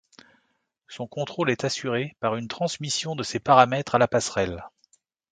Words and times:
Son 0.87 1.05
contrôle 1.05 1.51
est 1.51 1.63
assuré 1.63 2.15
par 2.21 2.35
une 2.35 2.47
transmission 2.47 3.15
de 3.15 3.21
ses 3.21 3.39
paramètres 3.39 3.93
à 3.93 3.99
la 3.99 4.07
passerelle. 4.07 4.63